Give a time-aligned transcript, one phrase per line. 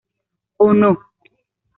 [0.57, 0.91] O no".